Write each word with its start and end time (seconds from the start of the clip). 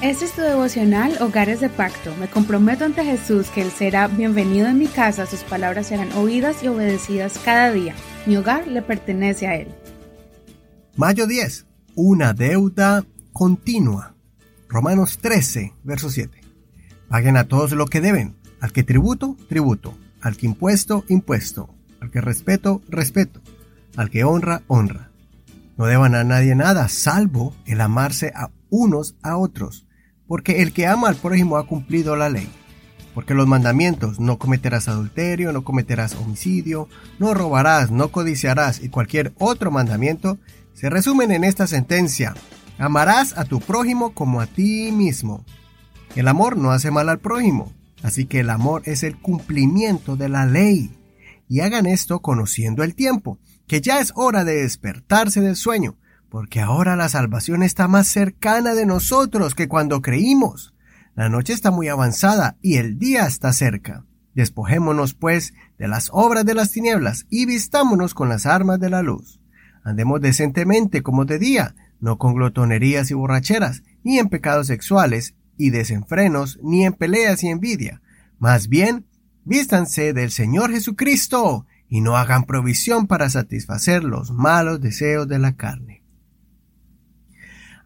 Este 0.00 0.26
es 0.26 0.32
tu 0.32 0.42
devocional 0.42 1.20
Hogares 1.20 1.58
de 1.58 1.68
Pacto. 1.68 2.14
Me 2.20 2.28
comprometo 2.28 2.84
ante 2.84 3.04
Jesús 3.04 3.48
que 3.48 3.62
Él 3.62 3.72
será 3.72 4.06
bienvenido 4.06 4.68
en 4.68 4.78
mi 4.78 4.86
casa, 4.86 5.26
sus 5.26 5.42
palabras 5.42 5.88
serán 5.88 6.12
oídas 6.12 6.62
y 6.62 6.68
obedecidas 6.68 7.36
cada 7.44 7.72
día. 7.72 7.96
Mi 8.24 8.36
hogar 8.36 8.68
le 8.68 8.80
pertenece 8.80 9.48
a 9.48 9.56
Él. 9.56 9.66
Mayo 10.94 11.26
10. 11.26 11.66
Una 11.96 12.32
deuda 12.32 13.04
continua. 13.32 14.14
Romanos 14.68 15.18
13, 15.18 15.74
verso 15.82 16.10
7. 16.10 16.42
Paguen 17.08 17.36
a 17.36 17.48
todos 17.48 17.72
lo 17.72 17.86
que 17.86 18.00
deben. 18.00 18.36
Al 18.60 18.70
que 18.70 18.84
tributo, 18.84 19.36
tributo. 19.48 19.98
Al 20.20 20.36
que 20.36 20.46
impuesto, 20.46 21.04
impuesto. 21.08 21.74
Al 22.00 22.12
que 22.12 22.20
respeto, 22.20 22.82
respeto. 22.88 23.40
Al 23.96 24.10
que 24.10 24.22
honra, 24.22 24.62
honra. 24.68 25.10
No 25.76 25.86
deban 25.86 26.14
a 26.14 26.22
nadie 26.22 26.54
nada, 26.54 26.88
salvo 26.88 27.52
el 27.66 27.80
amarse 27.80 28.30
a 28.36 28.52
unos 28.70 29.16
a 29.22 29.36
otros 29.36 29.87
porque 30.28 30.62
el 30.62 30.72
que 30.72 30.86
ama 30.86 31.08
al 31.08 31.16
prójimo 31.16 31.56
ha 31.56 31.66
cumplido 31.66 32.14
la 32.14 32.28
ley. 32.28 32.48
Porque 33.14 33.34
los 33.34 33.48
mandamientos, 33.48 34.20
no 34.20 34.38
cometerás 34.38 34.86
adulterio, 34.86 35.50
no 35.50 35.64
cometerás 35.64 36.14
homicidio, 36.14 36.88
no 37.18 37.34
robarás, 37.34 37.90
no 37.90 38.12
codiciarás 38.12 38.80
y 38.80 38.90
cualquier 38.90 39.32
otro 39.38 39.72
mandamiento, 39.72 40.38
se 40.74 40.90
resumen 40.90 41.32
en 41.32 41.42
esta 41.42 41.66
sentencia. 41.66 42.34
Amarás 42.78 43.36
a 43.36 43.44
tu 43.44 43.58
prójimo 43.58 44.14
como 44.14 44.40
a 44.40 44.46
ti 44.46 44.92
mismo. 44.92 45.44
El 46.14 46.28
amor 46.28 46.56
no 46.56 46.70
hace 46.70 46.92
mal 46.92 47.08
al 47.08 47.18
prójimo, 47.18 47.72
así 48.02 48.26
que 48.26 48.40
el 48.40 48.50
amor 48.50 48.82
es 48.84 49.02
el 49.02 49.16
cumplimiento 49.16 50.14
de 50.14 50.28
la 50.28 50.46
ley. 50.46 50.94
Y 51.48 51.60
hagan 51.60 51.86
esto 51.86 52.20
conociendo 52.20 52.84
el 52.84 52.94
tiempo, 52.94 53.38
que 53.66 53.80
ya 53.80 53.98
es 53.98 54.12
hora 54.14 54.44
de 54.44 54.62
despertarse 54.62 55.40
del 55.40 55.56
sueño, 55.56 55.96
porque 56.30 56.60
ahora 56.60 56.96
la 56.96 57.08
salvación 57.08 57.62
está 57.62 57.88
más 57.88 58.08
cercana 58.08 58.74
de 58.74 58.86
nosotros 58.86 59.54
que 59.54 59.68
cuando 59.68 60.02
creímos. 60.02 60.74
La 61.14 61.28
noche 61.28 61.52
está 61.52 61.70
muy 61.70 61.88
avanzada 61.88 62.56
y 62.62 62.76
el 62.76 62.98
día 62.98 63.26
está 63.26 63.52
cerca. 63.52 64.04
Despojémonos, 64.34 65.14
pues, 65.14 65.54
de 65.78 65.88
las 65.88 66.10
obras 66.12 66.44
de 66.44 66.54
las 66.54 66.70
tinieblas 66.70 67.26
y 67.28 67.46
vistámonos 67.46 68.14
con 68.14 68.28
las 68.28 68.46
armas 68.46 68.78
de 68.78 68.90
la 68.90 69.02
luz. 69.02 69.40
Andemos 69.82 70.20
decentemente 70.20 71.02
como 71.02 71.24
de 71.24 71.38
día, 71.38 71.74
no 72.00 72.18
con 72.18 72.34
glotonerías 72.34 73.10
y 73.10 73.14
borracheras, 73.14 73.82
ni 74.04 74.18
en 74.18 74.28
pecados 74.28 74.68
sexuales 74.68 75.34
y 75.56 75.70
desenfrenos, 75.70 76.60
ni 76.62 76.84
en 76.84 76.92
peleas 76.92 77.42
y 77.42 77.48
envidia. 77.48 78.00
Más 78.38 78.68
bien, 78.68 79.06
vístanse 79.44 80.12
del 80.12 80.30
Señor 80.30 80.70
Jesucristo 80.70 81.66
y 81.88 82.00
no 82.00 82.16
hagan 82.16 82.44
provisión 82.44 83.06
para 83.06 83.30
satisfacer 83.30 84.04
los 84.04 84.30
malos 84.30 84.80
deseos 84.80 85.26
de 85.26 85.38
la 85.38 85.56
carne. 85.56 85.97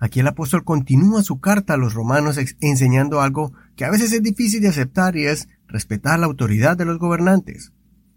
Aquí 0.03 0.19
el 0.19 0.27
apóstol 0.27 0.64
continúa 0.64 1.22
su 1.22 1.39
carta 1.39 1.75
a 1.75 1.77
los 1.77 1.95
romanos 1.95 2.36
enseñando 2.61 3.20
algo 3.20 3.53
que 3.77 3.84
a 3.84 3.91
veces 3.91 4.12
es 4.12 4.20
difícil 4.20 4.61
de 4.61 4.67
aceptar 4.67 5.17
y 5.17 5.27
es 5.27 5.48
respetar 5.69 6.19
la 6.19 6.27
autoridad 6.27 6.77
de 6.77 6.84
los 6.84 6.98
gobernantes. 6.98 7.72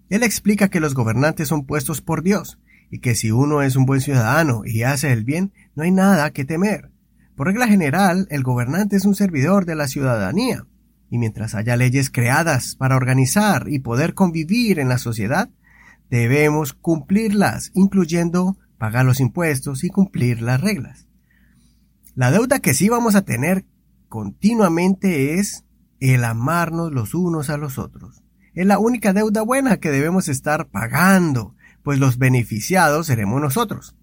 Él 0.09 0.23
explica 0.23 0.69
que 0.69 0.79
los 0.79 0.95
gobernantes 0.95 1.47
son 1.47 1.67
puestos 1.67 2.01
por 2.01 2.23
Dios 2.23 2.57
y 2.89 3.01
que 3.01 3.13
si 3.13 3.29
uno 3.29 3.61
es 3.61 3.75
un 3.75 3.85
buen 3.85 4.01
ciudadano 4.01 4.63
y 4.65 4.81
hace 4.81 5.13
el 5.13 5.23
bien, 5.23 5.53
no 5.75 5.83
hay 5.83 5.91
nada 5.91 6.31
que 6.31 6.43
temer. 6.43 6.89
Por 7.35 7.45
regla 7.45 7.67
general, 7.67 8.25
el 8.31 8.41
gobernante 8.41 8.95
es 8.95 9.05
un 9.05 9.13
servidor 9.13 9.67
de 9.67 9.75
la 9.75 9.87
ciudadanía, 9.87 10.65
y 11.11 11.19
mientras 11.19 11.53
haya 11.53 11.77
leyes 11.77 12.09
creadas 12.09 12.75
para 12.75 12.95
organizar 12.95 13.67
y 13.69 13.77
poder 13.77 14.15
convivir 14.15 14.79
en 14.79 14.89
la 14.89 14.97
sociedad, 14.97 15.51
debemos 16.09 16.73
cumplirlas, 16.73 17.69
incluyendo 17.75 18.57
pagar 18.79 19.05
los 19.05 19.19
impuestos 19.19 19.83
y 19.83 19.89
cumplir 19.89 20.41
las 20.41 20.59
reglas. 20.61 21.05
La 22.15 22.31
deuda 22.31 22.59
que 22.59 22.73
sí 22.73 22.87
vamos 22.87 23.15
a 23.15 23.23
tener 23.23 23.65
continuamente 24.07 25.33
es 25.33 25.65
el 25.99 26.23
amarnos 26.23 26.93
los 26.93 27.13
unos 27.13 27.49
a 27.49 27.57
los 27.57 27.77
otros. 27.77 28.23
Es 28.53 28.65
la 28.65 28.79
única 28.79 29.11
deuda 29.11 29.41
buena 29.41 29.77
que 29.77 29.91
debemos 29.91 30.29
estar 30.29 30.69
pagando, 30.69 31.55
pues 31.83 31.99
los 31.99 32.17
beneficiados 32.17 33.07
seremos 33.07 33.41
nosotros. 33.41 33.97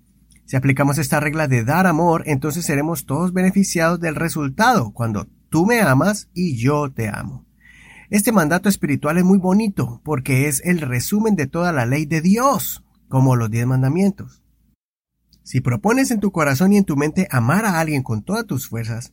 Si 0.45 0.57
aplicamos 0.57 0.99
esta 0.99 1.21
regla 1.21 1.49
de 1.49 1.65
dar 1.65 1.87
amor, 1.87 2.25
entonces 2.27 2.67
seremos 2.67 3.07
todos 3.07 3.33
beneficiados 3.33 3.99
del 3.99 4.15
resultado, 4.15 4.93
cuando 4.93 5.27
tú 5.49 5.65
me 5.65 5.81
amas 5.81 6.29
y 6.35 6.59
yo 6.59 6.93
te 6.93 7.09
amo. 7.09 7.47
Este 8.11 8.31
mandato 8.31 8.69
espiritual 8.69 9.17
es 9.17 9.25
muy 9.25 9.39
bonito, 9.39 10.03
porque 10.05 10.49
es 10.49 10.61
el 10.67 10.83
resumen 10.83 11.35
de 11.35 11.47
toda 11.47 11.73
la 11.73 11.87
ley 11.87 12.05
de 12.05 12.21
Dios, 12.21 12.85
como 13.09 13.37
los 13.37 13.51
diez 13.51 13.67
mandamientos. 13.67 14.42
Si 15.43 15.61
propones 15.61 16.11
en 16.11 16.21
tu 16.21 16.31
corazón 16.31 16.73
y 16.73 16.77
en 16.77 16.85
tu 16.85 16.97
mente 16.97 17.27
amar 17.31 17.65
a 17.65 17.81
alguien 17.81 18.03
con 18.03 18.23
todas 18.23 18.47
tus 18.47 18.69
fuerzas, 18.69 19.13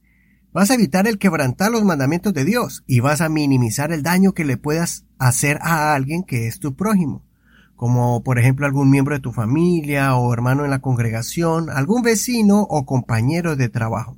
vas 0.54 0.70
a 0.70 0.76
evitar 0.76 1.08
el 1.08 1.18
quebrantar 1.18 1.72
los 1.72 1.84
mandamientos 1.84 2.34
de 2.34 2.46
Dios 2.46 2.84
y 2.88 3.00
vas 3.00 3.22
a 3.22 3.30
minimizar 3.30 3.92
el 3.92 4.04
daño 4.04 4.34
que 4.34 4.46
le 4.46 4.58
puedas 4.58 5.06
hacer 5.18 5.58
a 5.62 5.94
alguien 5.94 6.24
que 6.24 6.48
es 6.48 6.60
tu 6.60 6.76
prójimo, 6.76 7.24
como 7.76 8.24
por 8.24 8.38
ejemplo 8.38 8.66
algún 8.66 8.92
miembro 8.92 9.16
de 9.16 9.22
tu 9.22 9.32
familia 9.32 10.16
o 10.16 10.32
hermano 10.32 10.66
en 10.66 10.72
la 10.72 10.82
congregación, 10.82 11.70
algún 11.70 12.04
vecino 12.04 12.62
o 12.62 12.86
compañero 12.86 13.56
de 13.56 13.70
trabajo. 13.70 14.18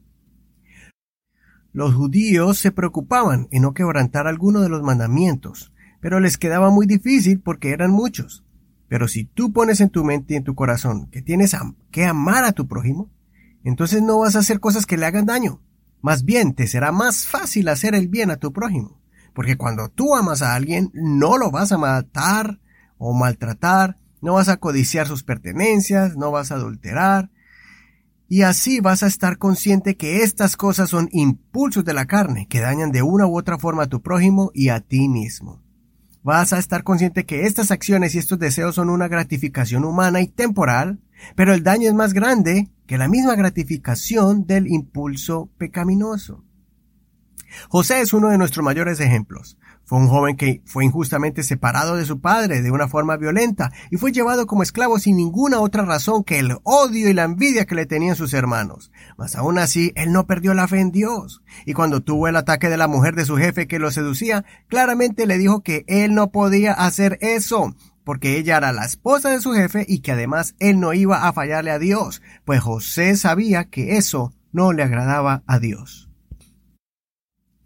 Los 1.74 1.94
judíos 1.94 2.58
se 2.58 2.72
preocupaban 2.72 3.48
en 3.52 3.62
no 3.62 3.74
quebrantar 3.74 4.28
alguno 4.28 4.60
de 4.60 4.68
los 4.68 4.84
mandamientos, 4.84 5.72
pero 6.02 6.20
les 6.20 6.38
quedaba 6.38 6.70
muy 6.70 6.86
difícil 6.86 7.40
porque 7.40 7.72
eran 7.72 7.92
muchos. 7.92 8.44
Pero 8.92 9.08
si 9.08 9.24
tú 9.24 9.54
pones 9.54 9.80
en 9.80 9.90
tu 9.90 10.04
mente 10.04 10.34
y 10.34 10.36
en 10.36 10.44
tu 10.44 10.54
corazón 10.54 11.08
que 11.12 11.22
tienes 11.22 11.56
que 11.92 12.04
amar 12.04 12.44
a 12.44 12.52
tu 12.52 12.68
prójimo, 12.68 13.10
entonces 13.64 14.02
no 14.02 14.20
vas 14.20 14.36
a 14.36 14.40
hacer 14.40 14.60
cosas 14.60 14.86
que 14.86 14.98
le 14.98 15.06
hagan 15.06 15.26
daño. 15.26 15.62
Más 16.02 16.26
bien 16.26 16.56
te 16.56 16.68
será 16.68 16.92
más 16.92 17.26
fácil 17.26 17.70
hacer 17.70 17.96
el 17.96 18.10
bien 18.10 18.32
a 18.32 18.36
tu 18.36 18.52
prójimo. 18.52 19.00
Porque 19.34 19.56
cuando 19.56 19.88
tú 19.88 20.14
amas 20.14 20.42
a 20.42 20.56
alguien, 20.56 20.92
no 20.94 21.38
lo 21.38 21.52
vas 21.52 21.72
a 21.72 21.78
matar 21.78 22.60
o 22.98 23.14
maltratar, 23.14 23.98
no 24.20 24.34
vas 24.34 24.50
a 24.50 24.58
codiciar 24.58 25.08
sus 25.08 25.24
pertenencias, 25.24 26.18
no 26.18 26.30
vas 26.30 26.52
a 26.52 26.56
adulterar. 26.56 27.32
Y 28.28 28.42
así 28.42 28.82
vas 28.82 29.04
a 29.04 29.08
estar 29.08 29.38
consciente 29.38 29.96
que 29.96 30.22
estas 30.22 30.58
cosas 30.58 30.90
son 30.90 31.08
impulsos 31.14 31.86
de 31.86 31.94
la 31.94 32.08
carne 32.08 32.46
que 32.50 32.60
dañan 32.60 32.92
de 32.92 33.04
una 33.04 33.26
u 33.26 33.38
otra 33.38 33.58
forma 33.58 33.84
a 33.84 33.90
tu 33.90 34.02
prójimo 34.02 34.52
y 34.54 34.68
a 34.68 34.82
ti 34.82 35.08
mismo 35.08 35.62
vas 36.24 36.54
a 36.54 36.60
estar 36.60 36.84
consciente 36.84 37.26
que 37.26 37.46
estas 37.46 37.72
acciones 37.72 38.16
y 38.16 38.20
estos 38.20 38.40
deseos 38.40 38.76
son 38.76 38.90
una 38.90 39.08
gratificación 39.08 39.86
humana 39.86 40.22
y 40.22 40.28
temporal, 40.28 41.00
pero 41.36 41.54
el 41.54 41.64
daño 41.64 41.88
es 41.88 41.96
más 41.96 42.14
grande 42.14 42.70
que 42.88 42.98
la 42.98 43.08
misma 43.08 43.36
gratificación 43.36 44.46
del 44.46 44.68
impulso 44.68 45.50
pecaminoso. 45.58 46.44
José 47.70 48.02
es 48.02 48.14
uno 48.14 48.30
de 48.30 48.38
nuestros 48.38 48.64
mayores 48.64 49.00
ejemplos. 49.00 49.58
Fue 49.92 50.00
un 50.00 50.08
joven 50.08 50.38
que 50.38 50.62
fue 50.64 50.86
injustamente 50.86 51.44
separado 51.44 51.98
de 51.98 52.06
su 52.06 52.22
padre 52.22 52.62
de 52.62 52.72
una 52.72 52.88
forma 52.88 53.18
violenta 53.18 53.74
y 53.90 53.98
fue 53.98 54.14
llevado 54.14 54.48
como 54.48 54.64
esclavo 54.64 54.98
sin 55.00 55.18
ninguna 55.18 55.60
otra 55.60 55.84
razón 55.84 56.24
que 56.24 56.40
el 56.40 56.56
odio 56.64 57.10
y 57.10 57.14
la 57.14 57.26
envidia 57.26 57.66
que 57.66 57.76
le 57.76 57.86
tenían 57.86 58.16
sus 58.16 58.34
hermanos. 58.34 58.90
Mas 59.18 59.36
aún 59.36 59.58
así, 59.58 59.92
él 59.96 60.14
no 60.14 60.28
perdió 60.28 60.54
la 60.54 60.70
fe 60.70 60.80
en 60.80 60.92
Dios. 60.94 61.44
Y 61.66 61.74
cuando 61.74 62.00
tuvo 62.00 62.30
el 62.30 62.38
ataque 62.38 62.70
de 62.70 62.78
la 62.78 62.88
mujer 62.88 63.16
de 63.16 63.26
su 63.26 63.36
jefe 63.36 63.68
que 63.68 63.80
lo 63.80 63.92
seducía, 63.92 64.46
claramente 64.70 65.26
le 65.26 65.38
dijo 65.38 65.62
que 65.62 65.84
él 65.88 66.16
no 66.16 66.32
podía 66.32 66.72
hacer 66.72 67.18
eso, 67.20 67.76
porque 68.06 68.38
ella 68.38 68.56
era 68.56 68.72
la 68.72 68.86
esposa 68.86 69.28
de 69.32 69.42
su 69.42 69.52
jefe 69.52 69.84
y 69.86 70.00
que 70.00 70.14
además 70.14 70.56
él 70.60 70.80
no 70.80 70.94
iba 70.94 71.28
a 71.28 71.34
fallarle 71.34 71.72
a 71.72 71.80
Dios, 71.80 72.22
pues 72.46 72.62
José 72.62 73.18
sabía 73.18 73.66
que 73.66 73.98
eso 73.98 74.32
no 74.54 74.72
le 74.72 74.84
agradaba 74.84 75.44
a 75.48 75.60
Dios 75.60 76.11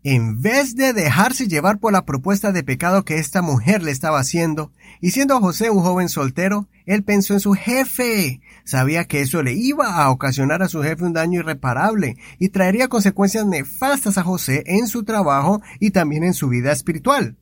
en 0.05 0.39
vez 0.39 0.75
de 0.75 0.93
dejarse 0.93 1.47
llevar 1.47 1.79
por 1.79 1.91
la 1.91 2.05
propuesta 2.05 2.51
de 2.51 2.63
pecado 2.63 3.03
que 3.03 3.17
esta 3.17 3.41
mujer 3.41 3.81
le 3.81 3.89
estaba 3.89 4.19
haciendo, 4.19 4.71
y 5.01 5.09
siendo 5.09 5.39
José 5.39 5.71
un 5.71 5.81
joven 5.81 6.09
soltero, 6.09 6.67
él 6.85 7.03
pensó 7.03 7.33
en 7.33 7.39
su 7.39 7.53
jefe. 7.53 8.39
Sabía 8.66 9.05
que 9.05 9.21
eso 9.21 9.41
le 9.41 9.53
iba 9.53 9.95
a 9.95 10.11
ocasionar 10.11 10.61
a 10.61 10.69
su 10.69 10.83
jefe 10.83 11.05
un 11.05 11.13
daño 11.13 11.39
irreparable 11.39 12.17
y 12.37 12.49
traería 12.49 12.87
consecuencias 12.87 13.47
nefastas 13.47 14.19
a 14.19 14.23
José 14.23 14.63
en 14.67 14.87
su 14.87 15.03
trabajo 15.03 15.63
y 15.79 15.90
también 15.90 16.23
en 16.23 16.35
su 16.35 16.49
vida 16.49 16.72
espiritual. 16.72 17.35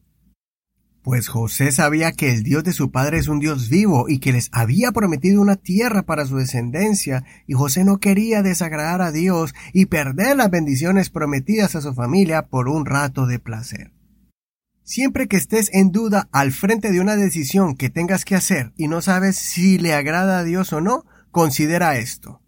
Pues 1.03 1.27
José 1.27 1.73
sabía 1.73 2.13
que 2.13 2.31
el 2.31 2.43
Dios 2.43 2.63
de 2.63 2.71
su 2.71 2.89
padre 2.89 3.17
es 3.17 3.27
un 3.27 3.39
Dios 3.39 3.67
vivo 3.67 4.07
y 4.07 4.19
que 4.19 4.31
les 4.31 4.47
había 4.53 4.93
prometido 4.93 5.41
una 5.41 5.57
tierra 5.57 6.03
para 6.03 6.25
su 6.25 6.37
descendencia, 6.37 7.25
y 7.45 7.53
José 7.53 7.83
no 7.83 7.97
quería 7.97 8.41
desagradar 8.41 9.01
a 9.01 9.11
Dios 9.11 9.53
y 9.73 9.87
perder 9.87 10.37
las 10.37 10.49
bendiciones 10.49 11.09
prometidas 11.09 11.75
a 11.75 11.81
su 11.81 11.93
familia 11.93 12.43
por 12.43 12.69
un 12.69 12.85
rato 12.85 13.27
de 13.27 13.37
placer. 13.37 13.91
Siempre 14.85 15.27
que 15.27 15.35
estés 15.35 15.69
en 15.73 15.91
duda 15.91 16.29
al 16.31 16.53
frente 16.53 16.89
de 16.91 17.01
una 17.01 17.17
decisión 17.17 17.75
que 17.75 17.89
tengas 17.89 18.23
que 18.23 18.35
hacer 18.35 18.71
y 18.77 18.87
no 18.87 19.01
sabes 19.01 19.35
si 19.35 19.77
le 19.77 19.93
agrada 19.93 20.39
a 20.39 20.43
Dios 20.45 20.71
o 20.71 20.79
no, 20.79 21.03
considera 21.31 21.97
esto. 21.97 22.41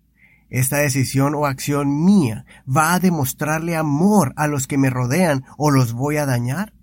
Esta 0.50 0.78
decisión 0.78 1.36
o 1.36 1.46
acción 1.46 2.06
mía 2.06 2.46
va 2.66 2.94
a 2.94 3.00
demostrarle 3.02 3.76
amor 3.76 4.34
a 4.38 4.48
los 4.48 4.68
que 4.68 4.78
me 4.78 4.90
rodean 4.90 5.44
o 5.58 5.72
los 5.72 5.92
voy 5.92 6.18
a 6.18 6.26
dañar. 6.26 6.75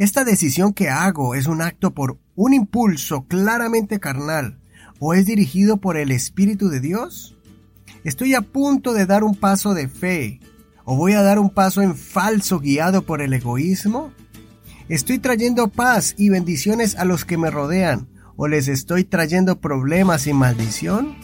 ¿Esta 0.00 0.24
decisión 0.24 0.72
que 0.72 0.88
hago 0.88 1.34
es 1.34 1.46
un 1.46 1.60
acto 1.60 1.90
por 1.92 2.16
un 2.34 2.54
impulso 2.54 3.26
claramente 3.26 4.00
carnal 4.00 4.58
o 4.98 5.12
es 5.12 5.26
dirigido 5.26 5.76
por 5.76 5.98
el 5.98 6.10
Espíritu 6.10 6.70
de 6.70 6.80
Dios? 6.80 7.36
Estoy 8.02 8.32
a 8.32 8.40
punto 8.40 8.94
de 8.94 9.04
dar 9.04 9.24
un 9.24 9.34
paso 9.34 9.74
de 9.74 9.88
fe 9.88 10.40
¿O 10.86 10.96
voy 10.96 11.12
a 11.12 11.20
dar 11.20 11.38
un 11.38 11.50
paso 11.50 11.82
en 11.82 11.94
falso 11.94 12.60
guiado 12.60 13.02
por 13.02 13.20
el 13.20 13.34
egoísmo? 13.34 14.10
¿Estoy 14.88 15.18
trayendo 15.18 15.68
paz 15.68 16.14
y 16.16 16.30
bendiciones 16.30 16.96
a 16.96 17.04
los 17.04 17.26
que 17.26 17.36
me 17.36 17.50
rodean? 17.50 18.08
¿O 18.36 18.48
les 18.48 18.68
estoy 18.68 19.04
trayendo 19.04 19.60
problemas 19.60 20.26
y 20.26 20.32
maldición? 20.32 21.14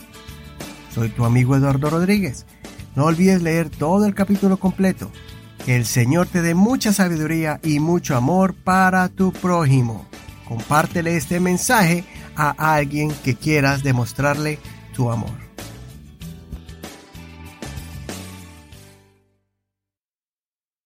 Soy 0.95 1.09
tu 1.09 1.25
amigo 1.25 1.57
Eduardo 1.57 1.89
Rodríguez. 1.89 2.45
No 2.95 3.07
olvides 3.07 3.41
leer 3.41 3.71
todo 3.71 4.05
el 4.05 4.15
capítulo 4.15 4.59
completo. 4.59 5.11
Que 5.67 5.75
el 5.75 5.85
Señor 5.85 6.29
te 6.29 6.43
dé 6.43 6.55
mucha 6.55 6.93
sabiduría 6.93 7.59
y 7.65 7.81
mucho 7.81 8.17
amor 8.17 8.55
para 8.55 9.09
tu 9.09 9.33
prójimo. 9.33 10.07
Compártele 10.47 11.17
este 11.17 11.41
mensaje 11.41 12.05
a 12.37 12.75
alguien 12.77 13.13
que 13.25 13.35
quieras 13.35 13.83
demostrarle 13.83 14.61
tu 14.95 15.11
amor. 15.11 15.46